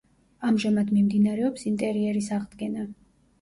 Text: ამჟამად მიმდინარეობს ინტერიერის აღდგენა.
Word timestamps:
ამჟამად 0.47 0.89
მიმდინარეობს 0.95 1.67
ინტერიერის 1.73 2.31
აღდგენა. 2.39 2.89